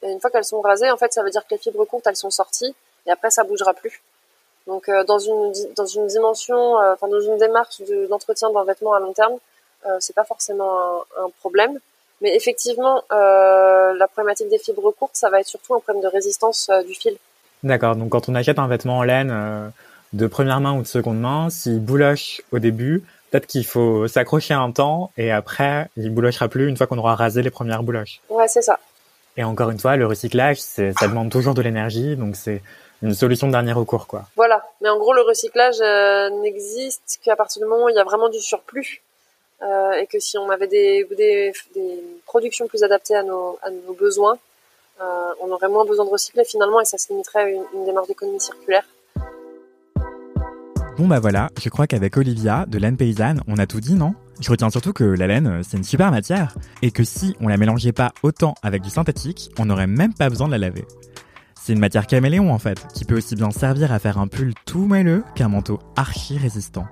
[0.02, 2.06] Et une fois qu'elles sont rasées, en fait, ça veut dire que les fibres courtes,
[2.06, 2.74] elles sont sorties
[3.06, 4.02] et après, ça bougera plus.
[4.66, 8.94] Donc, euh, dans une dans une dimension, euh, enfin dans une démarche d'entretien d'un vêtement
[8.94, 9.34] à long terme,
[9.86, 11.78] euh, c'est pas forcément un, un, problème.
[12.20, 16.08] Mais effectivement, euh, la problématique des fibres courtes, ça va être surtout un problème de
[16.08, 17.16] résistance du fil.
[17.62, 17.94] D'accord.
[17.94, 19.72] Donc, quand on achète un vêtement en laine
[20.12, 23.04] de première main ou de seconde main, s'il bouloche au début,
[23.36, 27.14] peut-être qu'il faut s'accrocher un temps et après, il boulochera plus une fois qu'on aura
[27.14, 28.20] rasé les premières bouloches.
[28.30, 28.78] Ouais, c'est ça.
[29.36, 32.62] Et encore une fois, le recyclage, ça demande toujours de l'énergie, donc c'est
[33.02, 34.22] une solution de dernier recours, quoi.
[34.36, 34.64] Voilà.
[34.80, 38.04] Mais en gros, le recyclage euh, n'existe qu'à partir du moment où il y a
[38.04, 39.02] vraiment du surplus.
[39.62, 43.70] Euh, et que si on avait des, des, des, productions plus adaptées à nos, à
[43.70, 44.38] nos besoins,
[45.00, 47.86] euh, on aurait moins besoin de recycler finalement et ça se limiterait à une, une
[47.86, 48.84] démarche d'économie circulaire.
[50.98, 54.14] Bon bah voilà, je crois qu'avec Olivia de laine paysanne, on a tout dit, non?
[54.40, 57.58] Je retiens surtout que la laine, c'est une super matière, et que si on la
[57.58, 60.86] mélangeait pas autant avec du synthétique, on n'aurait même pas besoin de la laver.
[61.54, 64.54] C'est une matière caméléon en fait, qui peut aussi bien servir à faire un pull
[64.64, 66.86] tout moelleux qu'un manteau archi résistant.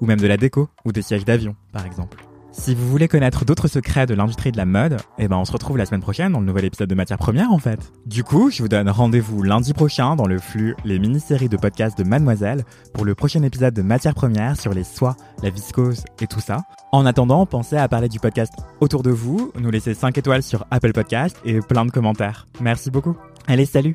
[0.00, 2.27] Ou même de la déco, ou des sièges d'avion, par exemple.
[2.58, 5.52] Si vous voulez connaître d'autres secrets de l'industrie de la mode, eh ben on se
[5.52, 7.92] retrouve la semaine prochaine dans le nouvel épisode de Matière Première en fait.
[8.04, 11.96] Du coup, je vous donne rendez-vous lundi prochain dans le flux Les mini-séries de podcasts
[11.96, 16.26] de Mademoiselle pour le prochain épisode de Matière Première sur les soies, la viscose et
[16.26, 16.62] tout ça.
[16.90, 20.66] En attendant, pensez à parler du podcast autour de vous, nous laisser 5 étoiles sur
[20.72, 22.46] Apple Podcast et plein de commentaires.
[22.60, 23.16] Merci beaucoup.
[23.46, 23.94] Allez, salut